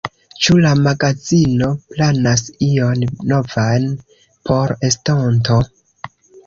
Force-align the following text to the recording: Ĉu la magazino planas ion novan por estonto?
Ĉu 0.45 0.55
la 0.61 0.69
magazino 0.85 1.67
planas 1.91 2.45
ion 2.71 3.07
novan 3.35 3.87
por 4.51 4.77
estonto? 4.93 5.63